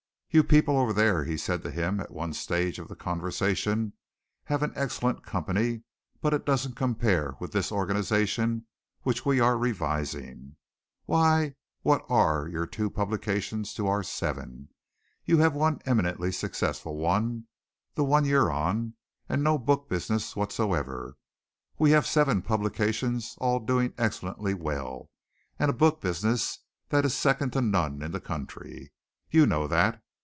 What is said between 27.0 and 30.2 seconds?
is second to none in the country. You know that.